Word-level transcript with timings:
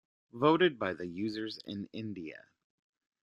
Voted 0.33 0.79
by 0.79 0.93
the 0.95 1.05
users 1.05 1.59
in 1.63 1.87
India. 1.93 2.47